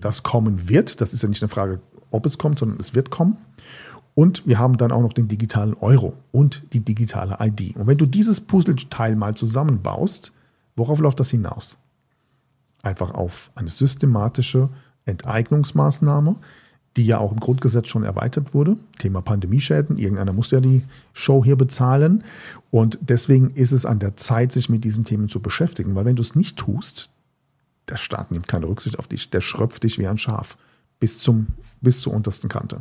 das 0.00 0.22
kommen 0.22 0.70
wird. 0.70 1.02
Das 1.02 1.12
ist 1.12 1.22
ja 1.22 1.28
nicht 1.28 1.42
eine 1.42 1.50
Frage, 1.50 1.80
ob 2.10 2.24
es 2.24 2.38
kommt, 2.38 2.58
sondern 2.58 2.80
es 2.80 2.94
wird 2.94 3.10
kommen. 3.10 3.36
Und 4.16 4.46
wir 4.46 4.58
haben 4.58 4.78
dann 4.78 4.92
auch 4.92 5.02
noch 5.02 5.12
den 5.12 5.28
digitalen 5.28 5.74
Euro 5.74 6.14
und 6.32 6.62
die 6.72 6.80
digitale 6.80 7.36
ID. 7.38 7.76
Und 7.76 7.86
wenn 7.86 7.98
du 7.98 8.06
dieses 8.06 8.40
Puzzleteil 8.40 9.14
mal 9.14 9.34
zusammenbaust, 9.34 10.32
worauf 10.74 11.00
läuft 11.00 11.20
das 11.20 11.28
hinaus? 11.28 11.76
Einfach 12.82 13.12
auf 13.12 13.50
eine 13.54 13.68
systematische 13.68 14.70
Enteignungsmaßnahme, 15.04 16.36
die 16.96 17.04
ja 17.04 17.18
auch 17.18 17.30
im 17.30 17.40
Grundgesetz 17.40 17.88
schon 17.88 18.04
erweitert 18.04 18.54
wurde. 18.54 18.78
Thema 18.98 19.20
Pandemieschäden. 19.20 19.98
Irgendeiner 19.98 20.32
muss 20.32 20.50
ja 20.50 20.60
die 20.60 20.82
Show 21.12 21.44
hier 21.44 21.56
bezahlen. 21.56 22.24
Und 22.70 22.98
deswegen 23.02 23.50
ist 23.50 23.72
es 23.72 23.84
an 23.84 23.98
der 23.98 24.16
Zeit, 24.16 24.50
sich 24.50 24.70
mit 24.70 24.82
diesen 24.84 25.04
Themen 25.04 25.28
zu 25.28 25.40
beschäftigen. 25.40 25.94
Weil 25.94 26.06
wenn 26.06 26.16
du 26.16 26.22
es 26.22 26.34
nicht 26.34 26.56
tust, 26.56 27.10
der 27.90 27.98
Staat 27.98 28.30
nimmt 28.30 28.48
keine 28.48 28.66
Rücksicht 28.66 28.98
auf 28.98 29.08
dich. 29.08 29.28
Der 29.28 29.42
schröpft 29.42 29.82
dich 29.82 29.98
wie 29.98 30.06
ein 30.06 30.16
Schaf 30.16 30.56
bis, 31.00 31.18
zum, 31.18 31.48
bis 31.82 32.00
zur 32.00 32.14
untersten 32.14 32.48
Kante. 32.48 32.80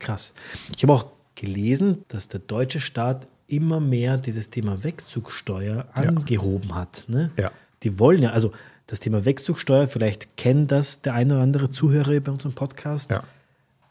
Krass. 0.00 0.34
Ich 0.76 0.82
habe 0.82 0.92
auch 0.92 1.06
gelesen, 1.36 2.04
dass 2.08 2.26
der 2.28 2.40
deutsche 2.40 2.80
Staat 2.80 3.28
immer 3.46 3.80
mehr 3.80 4.16
dieses 4.16 4.50
Thema 4.50 4.82
Wegzugsteuer 4.82 5.86
angehoben 5.92 6.70
ja. 6.70 6.76
hat. 6.76 7.06
Ne? 7.08 7.30
Ja. 7.38 7.52
Die 7.82 7.98
wollen 7.98 8.22
ja, 8.22 8.30
also 8.30 8.52
das 8.86 9.00
Thema 9.00 9.24
Wegzugsteuer, 9.24 9.86
vielleicht 9.86 10.36
kennt 10.36 10.72
das 10.72 11.02
der 11.02 11.14
eine 11.14 11.34
oder 11.34 11.42
andere 11.42 11.70
Zuhörer 11.70 12.18
bei 12.20 12.32
unserem 12.32 12.54
Podcast. 12.54 13.10
Ja. 13.10 13.22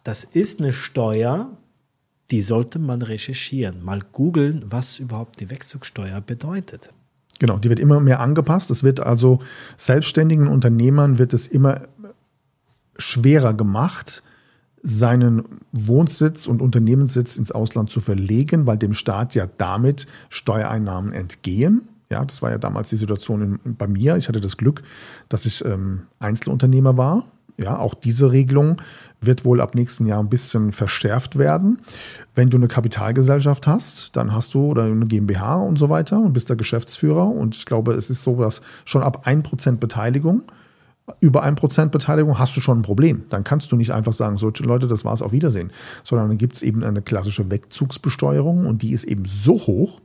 Das 0.04 0.24
ist 0.24 0.60
eine 0.60 0.74
Steuer, 0.74 1.50
die 2.32 2.42
sollte 2.42 2.80
man 2.80 3.02
recherchieren, 3.02 3.84
mal 3.84 4.02
googeln, 4.12 4.64
was 4.66 5.00
überhaupt 5.00 5.40
die 5.40 5.50
Wegzugsteuer 5.50 6.22
bedeutet. 6.22 6.94
Genau, 7.40 7.58
die 7.58 7.70
wird 7.70 7.80
immer 7.80 8.00
mehr 8.02 8.20
angepasst. 8.20 8.70
Es 8.70 8.84
wird 8.84 9.00
also 9.00 9.40
selbstständigen 9.78 10.48
Unternehmern 10.48 11.18
wird 11.18 11.34
es 11.34 11.48
immer 11.48 11.88
schwerer 12.98 13.54
gemacht, 13.54 14.22
seinen 14.84 15.44
Wohnsitz 15.72 16.48
und 16.48 16.62
Unternehmenssitz 16.62 17.38
ins 17.38 17.52
Ausland 17.52 17.90
zu 17.90 18.00
verlegen, 18.00 18.66
weil 18.66 18.78
dem 18.78 18.94
Staat 18.94 19.36
ja 19.36 19.48
damit 19.58 20.08
Steuereinnahmen 20.30 21.14
entgehen. 21.14 21.88
Ja, 22.10 22.26
das 22.26 22.42
war 22.42 22.50
ja 22.50 22.58
damals 22.58 22.90
die 22.90 22.96
Situation 22.96 23.60
in, 23.64 23.76
bei 23.76 23.88
mir. 23.88 24.18
Ich 24.18 24.28
hatte 24.28 24.42
das 24.42 24.58
Glück, 24.58 24.82
dass 25.28 25.46
ich 25.46 25.64
ähm, 25.64 26.04
Einzelunternehmer 26.20 26.98
war. 26.98 27.24
Ja, 27.58 27.78
auch 27.78 27.94
diese 27.94 28.32
Regelung 28.32 28.78
wird 29.20 29.44
wohl 29.44 29.60
ab 29.60 29.76
nächsten 29.76 30.06
Jahr 30.06 30.24
ein 30.24 30.30
bisschen 30.30 30.72
verschärft 30.72 31.38
werden. 31.38 31.80
Wenn 32.34 32.50
du 32.50 32.56
eine 32.56 32.70
Kapitalgesellschaft 32.70 33.68
hast, 33.68 34.16
dann 34.16 34.34
hast 34.34 34.54
du 34.54 34.66
oder 34.68 34.84
eine 34.84 35.06
GmbH 35.06 35.58
und 35.58 35.78
so 35.78 35.90
weiter 35.90 36.20
und 36.20 36.32
bist 36.32 36.50
der 36.50 36.56
Geschäftsführer. 36.56 37.28
Und 37.28 37.56
ich 37.56 37.66
glaube, 37.66 37.94
es 37.94 38.10
ist 38.10 38.24
so, 38.24 38.38
dass 38.38 38.62
schon 38.86 39.04
ab 39.04 39.28
1% 39.28 39.78
Beteiligung 39.78 40.44
über 41.20 41.44
1% 41.44 41.90
Beteiligung 41.90 42.40
hast 42.40 42.56
du 42.56 42.62
schon 42.62 42.80
ein 42.80 42.84
Problem. 42.84 43.24
Dann 43.30 43.44
kannst 43.44 43.72
du 43.72 43.76
nicht 43.76 43.92
einfach 43.92 44.14
sagen, 44.14 44.38
so 44.38 44.52
Leute, 44.60 44.88
das 44.88 45.06
war's, 45.06 45.22
auf 45.22 45.32
Wiedersehen. 45.32 45.72
Sondern 46.04 46.30
dann 46.30 46.38
gibt 46.38 46.56
es 46.56 46.62
eben 46.62 46.84
eine 46.84 47.02
klassische 47.02 47.50
Wegzugsbesteuerung 47.50 48.66
und 48.66 48.82
die 48.82 48.92
ist 48.92 49.06
eben 49.06 49.26
so 49.26 49.54
hoch, 49.54 50.02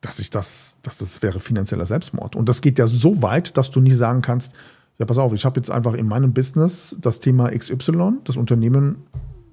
dass 0.00 0.18
ich 0.18 0.30
das, 0.30 0.76
dass 0.82 0.98
das 0.98 1.22
wäre 1.22 1.40
finanzieller 1.40 1.86
Selbstmord. 1.86 2.36
Und 2.36 2.48
das 2.48 2.60
geht 2.60 2.78
ja 2.78 2.86
so 2.86 3.22
weit, 3.22 3.56
dass 3.56 3.70
du 3.70 3.80
nie 3.80 3.92
sagen 3.92 4.20
kannst, 4.20 4.52
ja, 4.98 5.06
pass 5.06 5.18
auf, 5.18 5.32
ich 5.32 5.44
habe 5.44 5.58
jetzt 5.58 5.70
einfach 5.70 5.94
in 5.94 6.06
meinem 6.06 6.32
Business 6.32 6.94
das 7.00 7.20
Thema 7.20 7.50
XY, 7.50 8.18
das 8.24 8.36
Unternehmen 8.36 8.96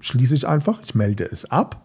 schließe 0.00 0.34
ich 0.34 0.46
einfach, 0.46 0.80
ich 0.84 0.94
melde 0.94 1.24
es 1.24 1.50
ab 1.50 1.84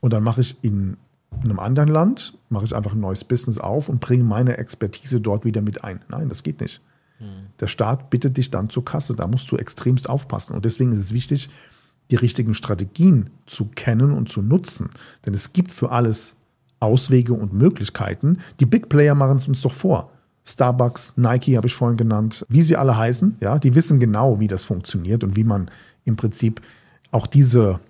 und 0.00 0.12
dann 0.12 0.22
mache 0.22 0.40
ich 0.40 0.56
in 0.62 0.96
einem 1.42 1.58
anderen 1.58 1.88
Land, 1.88 2.36
mache 2.48 2.64
ich 2.64 2.74
einfach 2.74 2.92
ein 2.92 3.00
neues 3.00 3.24
Business 3.24 3.58
auf 3.58 3.88
und 3.88 4.00
bringe 4.00 4.24
meine 4.24 4.58
Expertise 4.58 5.20
dort 5.20 5.44
wieder 5.44 5.62
mit 5.62 5.84
ein. 5.84 6.00
Nein, 6.08 6.28
das 6.28 6.42
geht 6.42 6.60
nicht. 6.60 6.80
Der 7.60 7.66
Staat 7.66 8.10
bittet 8.10 8.36
dich 8.36 8.50
dann 8.50 8.68
zur 8.68 8.84
Kasse, 8.84 9.14
da 9.14 9.26
musst 9.26 9.50
du 9.50 9.56
extremst 9.56 10.08
aufpassen. 10.08 10.54
Und 10.54 10.64
deswegen 10.64 10.92
ist 10.92 11.00
es 11.00 11.12
wichtig, 11.14 11.48
die 12.10 12.16
richtigen 12.16 12.54
Strategien 12.54 13.30
zu 13.46 13.66
kennen 13.74 14.12
und 14.12 14.28
zu 14.28 14.42
nutzen. 14.42 14.90
Denn 15.24 15.34
es 15.34 15.52
gibt 15.52 15.72
für 15.72 15.90
alles 15.90 16.36
Auswege 16.78 17.32
und 17.32 17.52
Möglichkeiten. 17.52 18.38
Die 18.60 18.66
Big 18.66 18.88
Player 18.88 19.14
machen 19.14 19.38
es 19.38 19.48
uns 19.48 19.62
doch 19.62 19.72
vor. 19.72 20.10
Starbucks, 20.44 21.14
Nike 21.16 21.56
habe 21.56 21.66
ich 21.66 21.74
vorhin 21.74 21.96
genannt, 21.96 22.44
wie 22.48 22.62
sie 22.62 22.76
alle 22.76 22.96
heißen, 22.96 23.36
ja, 23.40 23.58
die 23.58 23.74
wissen 23.74 23.98
genau, 23.98 24.38
wie 24.38 24.46
das 24.46 24.62
funktioniert 24.62 25.24
und 25.24 25.34
wie 25.34 25.42
man 25.42 25.70
im 26.04 26.14
Prinzip 26.14 26.60
auch 27.10 27.26
diese 27.26 27.80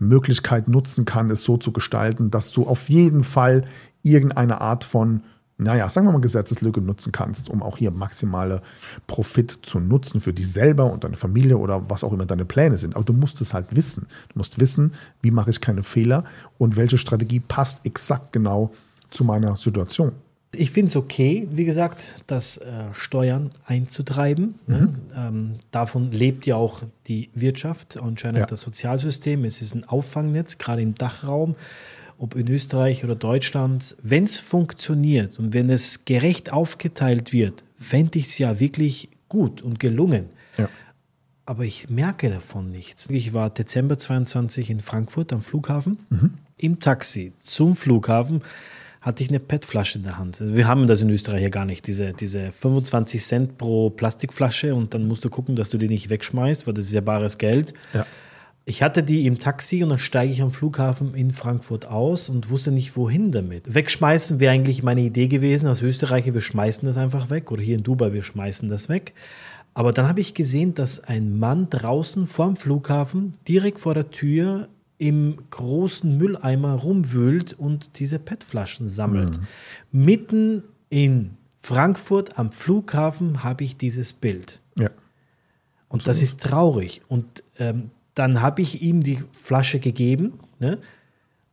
Möglichkeit 0.00 0.66
nutzen 0.66 1.04
kann, 1.04 1.30
es 1.30 1.42
so 1.42 1.56
zu 1.56 1.72
gestalten, 1.72 2.30
dass 2.30 2.50
du 2.50 2.66
auf 2.66 2.88
jeden 2.88 3.22
Fall 3.22 3.64
irgendeine 4.02 4.60
Art 4.60 4.82
von 4.82 5.22
naja, 5.60 5.88
sagen 5.88 6.06
wir 6.06 6.12
mal, 6.12 6.20
Gesetzeslücke 6.20 6.80
nutzen 6.80 7.12
kannst, 7.12 7.50
um 7.50 7.62
auch 7.62 7.76
hier 7.76 7.90
maximale 7.90 8.62
Profit 9.06 9.58
zu 9.62 9.78
nutzen 9.78 10.20
für 10.20 10.32
dich 10.32 10.50
selber 10.50 10.90
und 10.90 11.04
deine 11.04 11.16
Familie 11.16 11.58
oder 11.58 11.88
was 11.90 12.02
auch 12.02 12.12
immer 12.12 12.26
deine 12.26 12.44
Pläne 12.44 12.78
sind. 12.78 12.96
Aber 12.96 13.04
du 13.04 13.12
musst 13.12 13.40
es 13.40 13.52
halt 13.52 13.66
wissen. 13.76 14.06
Du 14.32 14.38
musst 14.38 14.58
wissen, 14.58 14.94
wie 15.22 15.30
mache 15.30 15.50
ich 15.50 15.60
keine 15.60 15.82
Fehler 15.82 16.24
und 16.58 16.76
welche 16.76 16.98
Strategie 16.98 17.40
passt 17.40 17.84
exakt 17.84 18.32
genau 18.32 18.70
zu 19.10 19.24
meiner 19.24 19.56
Situation. 19.56 20.12
Ich 20.52 20.72
finde 20.72 20.88
es 20.88 20.96
okay, 20.96 21.46
wie 21.52 21.64
gesagt, 21.64 22.24
das 22.26 22.56
äh, 22.56 22.92
Steuern 22.92 23.50
einzutreiben. 23.66 24.56
Ne? 24.66 24.76
Mhm. 24.76 24.84
Ne? 24.84 24.94
Ähm, 25.14 25.52
davon 25.70 26.10
lebt 26.10 26.44
ja 26.46 26.56
auch 26.56 26.82
die 27.06 27.30
Wirtschaft, 27.34 28.00
anscheinend 28.02 28.40
ja. 28.40 28.46
das 28.46 28.62
Sozialsystem. 28.62 29.44
Es 29.44 29.62
ist 29.62 29.74
ein 29.74 29.84
Auffangnetz, 29.84 30.58
gerade 30.58 30.82
im 30.82 30.96
Dachraum 30.96 31.54
ob 32.20 32.36
in 32.36 32.48
Österreich 32.48 33.02
oder 33.02 33.16
Deutschland, 33.16 33.96
wenn 34.02 34.24
es 34.24 34.36
funktioniert 34.36 35.38
und 35.38 35.54
wenn 35.54 35.70
es 35.70 36.04
gerecht 36.04 36.52
aufgeteilt 36.52 37.32
wird, 37.32 37.64
fände 37.78 38.18
ich 38.18 38.26
es 38.26 38.38
ja 38.38 38.60
wirklich 38.60 39.08
gut 39.30 39.62
und 39.62 39.80
gelungen. 39.80 40.26
Ja. 40.58 40.68
Aber 41.46 41.64
ich 41.64 41.88
merke 41.88 42.28
davon 42.28 42.70
nichts. 42.70 43.08
Ich 43.08 43.32
war 43.32 43.48
Dezember 43.48 43.98
22 43.98 44.68
in 44.68 44.80
Frankfurt 44.80 45.32
am 45.32 45.40
Flughafen. 45.40 45.98
Mhm. 46.10 46.34
Im 46.58 46.78
Taxi 46.78 47.32
zum 47.38 47.74
Flughafen 47.74 48.42
hatte 49.00 49.24
ich 49.24 49.30
eine 49.30 49.40
PET-Flasche 49.40 49.96
in 49.96 50.04
der 50.04 50.18
Hand. 50.18 50.42
Also 50.42 50.54
wir 50.54 50.68
haben 50.68 50.86
das 50.86 51.00
in 51.00 51.08
Österreich 51.08 51.42
ja 51.42 51.48
gar 51.48 51.64
nicht, 51.64 51.86
diese, 51.86 52.12
diese 52.12 52.52
25 52.52 53.22
Cent 53.22 53.56
pro 53.56 53.88
Plastikflasche 53.88 54.74
und 54.74 54.92
dann 54.92 55.08
musst 55.08 55.24
du 55.24 55.30
gucken, 55.30 55.56
dass 55.56 55.70
du 55.70 55.78
die 55.78 55.88
nicht 55.88 56.10
wegschmeißt, 56.10 56.66
weil 56.66 56.74
das 56.74 56.84
ist 56.84 56.92
ja 56.92 57.00
bares 57.00 57.38
Geld. 57.38 57.72
Ja. 57.94 58.04
Ich 58.64 58.82
hatte 58.82 59.02
die 59.02 59.26
im 59.26 59.38
Taxi 59.38 59.82
und 59.82 59.90
dann 59.90 59.98
steige 59.98 60.32
ich 60.32 60.42
am 60.42 60.50
Flughafen 60.50 61.14
in 61.14 61.30
Frankfurt 61.30 61.86
aus 61.86 62.28
und 62.28 62.50
wusste 62.50 62.70
nicht, 62.70 62.96
wohin 62.96 63.32
damit. 63.32 63.74
Wegschmeißen 63.74 64.38
wäre 64.38 64.52
eigentlich 64.52 64.82
meine 64.82 65.00
Idee 65.00 65.28
gewesen. 65.28 65.66
Als 65.66 65.82
Österreicher, 65.82 66.34
wir 66.34 66.40
schmeißen 66.40 66.86
das 66.86 66.96
einfach 66.96 67.30
weg. 67.30 67.50
Oder 67.50 67.62
hier 67.62 67.76
in 67.76 67.82
Dubai, 67.82 68.12
wir 68.12 68.22
schmeißen 68.22 68.68
das 68.68 68.88
weg. 68.88 69.14
Aber 69.74 69.92
dann 69.92 70.08
habe 70.08 70.20
ich 70.20 70.34
gesehen, 70.34 70.74
dass 70.74 71.02
ein 71.02 71.38
Mann 71.38 71.70
draußen 71.70 72.26
vorm 72.26 72.56
Flughafen, 72.56 73.32
direkt 73.48 73.80
vor 73.80 73.94
der 73.94 74.10
Tür, 74.10 74.68
im 74.98 75.38
großen 75.48 76.18
Mülleimer 76.18 76.74
rumwühlt 76.74 77.54
und 77.54 77.98
diese 77.98 78.18
PET-Flaschen 78.18 78.88
sammelt. 78.88 79.40
Mhm. 79.40 80.04
Mitten 80.04 80.62
in 80.90 81.38
Frankfurt 81.62 82.38
am 82.38 82.52
Flughafen 82.52 83.42
habe 83.42 83.64
ich 83.64 83.78
dieses 83.78 84.12
Bild. 84.12 84.60
Ja. 84.78 84.90
Und 85.88 86.06
das 86.06 86.20
ist 86.20 86.42
traurig. 86.42 87.00
Und 87.08 87.42
ähm, 87.58 87.90
dann 88.14 88.40
habe 88.40 88.62
ich 88.62 88.82
ihm 88.82 89.02
die 89.02 89.18
Flasche 89.32 89.80
gegeben. 89.80 90.34
Ne? 90.58 90.78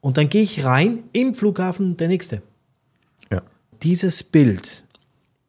Und 0.01 0.17
dann 0.17 0.29
gehe 0.29 0.41
ich 0.41 0.63
rein 0.63 1.03
im 1.13 1.33
Flughafen, 1.33 1.97
der 1.97 2.07
nächste. 2.07 2.41
Ja. 3.31 3.41
Dieses 3.83 4.23
Bild 4.23 4.85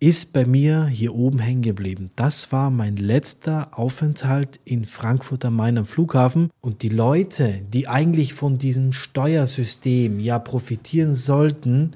ist 0.01 0.33
bei 0.33 0.47
mir 0.47 0.87
hier 0.87 1.15
oben 1.15 1.41
hängen 1.41 1.63
geblieben. 1.63 2.11
Das 2.15 2.53
war 2.53 2.71
mein 2.71 2.97
letzter 2.97 3.77
Aufenthalt 3.77 4.61
in 4.65 4.85
Frankfurt 4.85 5.45
am 5.45 5.57
Main 5.57 5.77
am 5.77 5.87
Flughafen. 5.87 6.51
Und 6.61 6.83
die 6.83 6.89
Leute, 6.89 7.63
die 7.73 7.89
eigentlich 7.89 8.33
von 8.33 8.59
diesem 8.59 8.93
Steuersystem 8.93 10.21
ja 10.21 10.39
profitieren 10.39 11.15
sollten, 11.15 11.93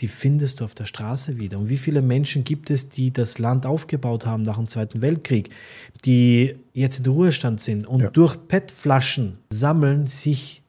die 0.00 0.08
findest 0.08 0.60
du 0.60 0.64
auf 0.64 0.74
der 0.74 0.84
Straße 0.84 1.38
wieder. 1.38 1.58
Und 1.58 1.70
wie 1.70 1.78
viele 1.78 2.02
Menschen 2.02 2.44
gibt 2.44 2.70
es, 2.70 2.90
die 2.90 3.12
das 3.12 3.38
Land 3.38 3.64
aufgebaut 3.64 4.26
haben 4.26 4.42
nach 4.42 4.58
dem 4.58 4.68
Zweiten 4.68 5.00
Weltkrieg, 5.00 5.50
die 6.04 6.56
jetzt 6.74 6.98
in 6.98 7.06
Ruhestand 7.06 7.60
sind 7.60 7.86
und 7.86 8.02
ja. 8.02 8.10
durch 8.10 8.36
PET-Flaschen 8.46 9.38
sammeln 9.50 10.06
sich 10.06 10.62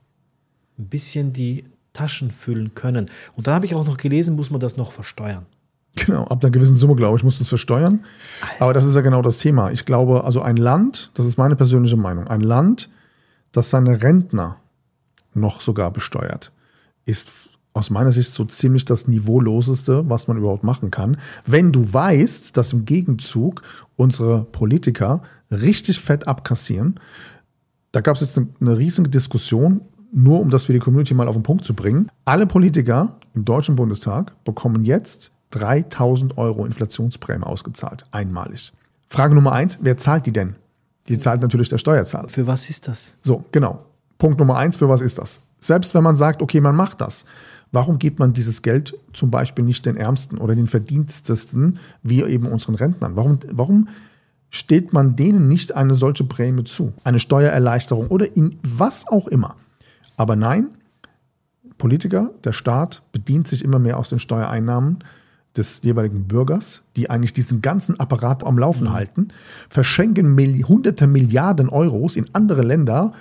ein 0.80 0.88
bisschen 0.88 1.34
die 1.34 1.66
Taschen 1.92 2.32
füllen 2.32 2.74
können. 2.74 3.10
Und 3.36 3.48
dann 3.48 3.56
habe 3.56 3.66
ich 3.66 3.76
auch 3.76 3.86
noch 3.86 3.98
gelesen, 3.98 4.36
muss 4.36 4.52
man 4.52 4.62
das 4.62 4.78
noch 4.78 4.94
versteuern. 4.94 5.46
Genau, 5.96 6.26
ab 6.26 6.44
einer 6.44 6.52
gewissen 6.52 6.76
Summe, 6.76 6.96
glaube 6.96 7.18
ich, 7.18 7.24
muss 7.24 7.40
das 7.40 7.50
versteuern. 7.50 8.06
Aber 8.60 8.74
das 8.74 8.86
ist 8.86 8.96
ja 8.96 9.02
genau 9.02 9.22
das 9.24 9.40
Thema. 9.40 9.72
Ich 9.72 9.84
glaube, 9.84 10.24
also 10.24 10.42
ein 10.42 10.58
Land, 10.58 11.12
das 11.16 11.26
ist 11.26 11.38
meine 11.38 11.56
persönliche 11.56 11.98
Meinung, 11.98 12.28
ein 12.28 12.42
Land, 12.42 12.90
das 13.52 13.72
seine 13.72 14.02
Rentner 14.04 14.58
noch 15.34 15.60
sogar 15.62 15.92
besteuert, 15.92 16.52
ist 17.06 17.50
aus 17.78 17.90
meiner 17.90 18.12
Sicht 18.12 18.32
so 18.32 18.46
ziemlich 18.46 18.86
das 18.86 19.08
Niveauloseste, 19.08 20.10
was 20.10 20.28
man 20.28 20.38
überhaupt 20.38 20.64
machen 20.64 20.92
kann. 20.92 21.18
Wenn 21.46 21.72
du 21.72 21.94
weißt, 21.94 22.58
dass 22.58 22.74
im 22.74 22.86
Gegenzug 22.86 23.62
unsere 23.96 24.46
Politiker 24.46 25.22
richtig 25.52 26.00
fett 26.00 26.28
abkassieren, 26.28 27.00
da 27.92 28.02
gab 28.02 28.16
es 28.16 28.22
jetzt 28.22 28.38
eine, 28.38 28.48
eine 28.60 28.78
riesige 28.78 29.10
Diskussion, 29.10 29.82
nur 30.12 30.40
um 30.40 30.50
das 30.50 30.66
für 30.66 30.74
die 30.74 30.80
Community 30.80 31.14
mal 31.14 31.28
auf 31.28 31.36
den 31.36 31.44
Punkt 31.44 31.66
zu 31.66 31.74
bringen. 31.74 32.10
Alle 32.26 32.48
Politiker 32.48 33.18
im 33.34 33.46
Deutschen 33.46 33.76
Bundestag 33.76 34.44
bekommen 34.44 34.86
jetzt 34.86 35.32
3000 35.52 36.38
Euro 36.38 36.66
Inflationsprämie 36.66 37.46
ausgezahlt, 37.46 38.06
einmalig. 38.12 38.74
Frage 39.08 39.36
Nummer 39.36 39.54
eins, 39.54 39.80
wer 39.82 39.98
zahlt 39.98 40.26
die 40.26 40.34
denn? 40.34 40.56
Die 41.08 41.18
zahlt 41.18 41.42
natürlich 41.42 41.70
der 41.70 41.78
Steuerzahler. 41.78 42.28
Für 42.28 42.48
was 42.48 42.70
ist 42.70 42.88
das? 42.88 43.16
So, 43.24 43.44
genau. 43.52 43.87
Punkt 44.18 44.40
Nummer 44.40 44.58
eins, 44.58 44.78
für 44.78 44.90
was 44.90 45.02
ist 45.02 45.18
das? 45.18 45.42
Selbst 45.60 45.94
wenn 45.96 46.04
man 46.04 46.16
sagt, 46.16 46.42
okay, 46.42 46.62
man 46.62 46.76
macht 46.76 47.02
das, 47.02 47.26
Warum 47.72 48.00
gibt 48.00 48.20
man 48.20 48.34
dieses 48.34 48.62
Geld 48.62 48.98
zum 49.14 49.30
Beispiel 49.30 49.66
nicht 49.66 49.86
den 49.86 49.98
Ärmsten 49.98 50.38
oder 50.38 50.56
den 50.56 50.68
Verdienstesten, 50.68 51.80
wie 52.02 52.24
eben 52.24 52.48
unseren 52.48 52.76
Rentnern? 52.76 53.16
Warum, 53.16 53.40
warum 53.52 53.88
steht 54.50 54.94
man 54.94 55.16
denen 55.16 55.48
nicht 55.48 55.76
eine 55.76 55.94
solche 55.94 56.24
Prämie 56.24 56.64
zu, 56.64 56.94
eine 57.04 57.20
Steuererleichterung 57.20 58.08
oder 58.08 58.36
in 58.36 58.58
was 58.64 59.08
auch 59.08 59.28
immer. 59.28 59.56
Aber 60.16 60.36
nein, 60.36 60.70
Politiker, 61.78 62.32
der 62.44 62.54
Staat 62.54 63.04
bedient 63.12 63.48
sich 63.48 63.64
immer 63.64 63.80
mehr 63.80 63.98
aus 63.98 64.10
den 64.10 64.20
Steuereinnahmen 64.20 65.00
des 65.58 65.82
jeweiligen 65.84 66.28
Bürgers, 66.28 66.84
die 66.96 67.10
eigentlich 67.10 67.34
diesen 67.34 67.62
ganzen 67.62 68.00
Apparat 68.00 68.44
am 68.44 68.58
Laufen 68.58 68.88
mhm. 68.88 68.94
halten, 68.94 69.28
verschenken 69.70 70.34
Milli 70.34 70.62
hunderte 70.62 71.08
Milliarden 71.08 71.68
Euros 71.70 72.16
in 72.16 72.28
andere 72.34 72.62
Länder. 72.62 73.12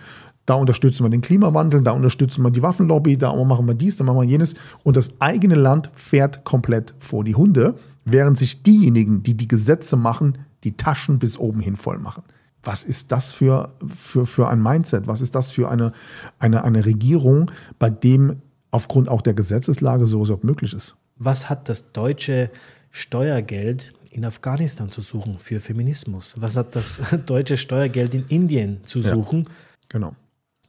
Da 0.47 0.55
unterstützen 0.55 1.05
wir 1.05 1.11
den 1.11 1.21
Klimawandel, 1.21 1.83
da 1.83 1.91
unterstützen 1.91 2.43
wir 2.43 2.51
die 2.51 2.63
Waffenlobby, 2.63 3.19
da 3.19 3.35
machen 3.35 3.67
wir 3.67 3.75
dies, 3.75 3.97
da 3.97 4.05
machen 4.05 4.21
wir 4.21 4.25
jenes. 4.25 4.55
Und 4.85 4.97
das 4.97 5.21
eigene 5.21 5.57
Land 5.57 5.91
fährt 5.95 6.45
komplett 6.45 6.95
vor 7.01 7.25
die 7.25 7.35
Hunde, 7.35 7.75
während 8.05 8.39
sich 8.39 8.63
diejenigen, 8.63 9.25
die 9.25 9.35
die 9.35 9.49
Gesetze 9.49 9.97
machen, 9.97 10.39
die 10.63 10.77
Taschen 10.77 11.19
bis 11.19 11.37
oben 11.37 11.61
hin 11.61 11.77
voll 11.77 11.99
machen. 11.99 12.23
Was 12.63 12.85
ist 12.85 13.13
das 13.13 13.33
für, 13.33 13.73
für, 13.87 14.27
für 14.27 14.49
ein 14.49 14.63
Mindset? 14.63 15.07
Was 15.07 15.21
ist 15.21 15.35
das 15.35 15.53
für 15.53 15.71
eine, 15.71 15.93
eine, 16.39 16.65
eine 16.65 16.87
Regierung, 16.87 17.51
bei 17.79 17.91
dem 17.91 18.43
aufgrund 18.71 19.09
auch 19.09 19.23
der 19.23 19.35
Gesetzeslage 19.35 20.07
so 20.07 20.25
so 20.25 20.39
möglich 20.43 20.75
ist? 20.75 20.97
Was 21.17 21.49
hat 21.49 21.69
das 21.69 21.93
deutsche 21.93 22.51
Steuergeld 22.91 23.95
in 24.11 24.25
Afghanistan 24.25 24.91
zu 24.91 25.01
suchen 25.01 25.39
für 25.39 25.61
Feminismus? 25.61 26.37
Was 26.41 26.57
hat 26.57 26.75
das 26.77 27.01
deutsche 27.27 27.57
Steuergeld 27.57 28.15
in 28.15 28.27
Indien 28.29 28.81
zu 28.85 29.03
suchen? 29.03 29.45
Ja, 29.45 29.51
genau. 29.89 30.17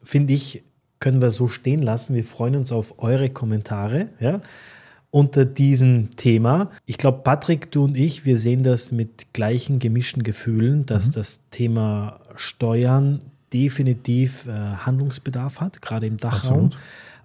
Finde 0.08 0.34
ich, 0.34 0.64
können 1.00 1.22
wir 1.22 1.32
so 1.32 1.50
stehen 1.50 1.82
lassen. 1.82 2.16
Wir 2.16 2.24
freuen 2.24 2.56
uns 2.56 2.72
auf 2.72 3.00
eure 3.00 3.30
Kommentare 3.30 4.08
ja, 4.22 4.40
unter 5.12 5.44
diesem 5.44 6.12
Thema. 6.16 6.72
Ich 6.86 6.98
glaube, 6.98 7.24
Patrick, 7.24 7.74
du 7.74 7.84
und 7.84 7.98
ich, 7.98 8.26
wir 8.26 8.38
sehen 8.38 8.64
das 8.64 8.94
mit 8.94 9.34
gleichen 9.34 9.80
gemischten 9.80 10.24
Gefühlen, 10.24 10.86
dass 10.86 11.10
mhm. 11.10 11.12
das 11.12 11.42
Thema 11.52 12.22
Steuern 12.38 13.20
definitiv 13.54 14.48
äh, 14.48 14.52
Handlungsbedarf 14.52 15.60
hat, 15.60 15.82
gerade 15.82 16.08
im 16.08 16.16
Dachraum. 16.16 16.70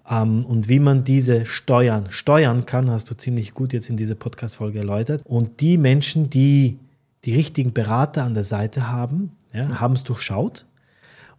Ähm, 0.09 0.45
und 0.45 0.67
wie 0.67 0.79
man 0.79 1.05
diese 1.05 1.45
Steuern 1.45 2.09
steuern 2.09 2.65
kann, 2.65 2.89
hast 2.89 3.09
du 3.09 3.15
ziemlich 3.15 3.53
gut 3.53 3.71
jetzt 3.71 3.89
in 3.89 3.95
dieser 3.95 4.15
Podcast-Folge 4.15 4.79
erläutert. 4.79 5.21
Und 5.23 5.61
die 5.61 5.77
Menschen, 5.77 6.29
die 6.29 6.79
die 7.23 7.33
richtigen 7.33 7.71
Berater 7.71 8.25
an 8.25 8.33
der 8.33 8.43
Seite 8.43 8.91
haben, 8.91 9.31
ja, 9.53 9.79
haben 9.79 9.93
es 9.93 10.03
durchschaut. 10.03 10.65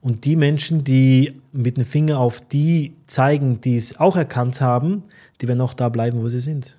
Und 0.05 0.27
die 0.27 0.37
Menschen, 0.37 0.85
die 0.85 1.41
mit 1.51 1.79
dem 1.79 1.87
Finger 1.87 2.19
auf 2.19 2.43
die 2.43 2.93
zeigen, 3.07 3.63
die 3.63 3.75
es 3.75 3.99
auch 3.99 4.17
erkannt 4.17 4.61
haben, 4.61 5.05
die 5.41 5.49
werden 5.49 5.63
auch 5.63 5.73
da 5.73 5.89
bleiben, 5.89 6.21
wo 6.21 6.29
sie 6.29 6.41
sind. 6.41 6.77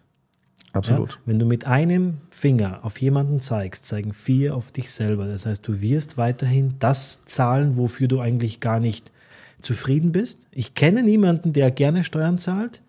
Absolut. 0.74 1.14
Ja? 1.14 1.18
Wenn 1.26 1.40
du 1.40 1.48
mit 1.48 1.66
einem 1.66 2.18
Finger 2.30 2.82
auf 2.84 3.02
jemanden 3.02 3.42
zeigst, 3.42 3.88
zeigen 3.88 4.14
vier 4.14 4.56
auf 4.56 4.72
dich 4.72 4.92
selber. 4.92 5.26
Das 5.26 5.48
heißt, 5.48 5.68
du 5.68 5.82
wirst 5.82 6.20
weiterhin 6.20 6.76
das 6.78 7.26
zahlen, 7.26 7.78
wofür 7.78 8.08
du 8.08 8.20
eigentlich 8.20 8.60
gar 8.60 8.80
nicht 8.80 9.12
zufrieden 9.60 10.12
bist. 10.12 10.46
Ich 10.52 10.76
kenne 10.76 11.02
niemanden, 11.02 11.52
der 11.52 11.72
gerne 11.72 12.04
Steuern 12.04 12.38
zahlt. 12.38 12.84